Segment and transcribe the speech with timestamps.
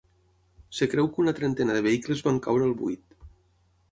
[0.75, 3.17] Es creu que una trentena de vehicles van caure al buit.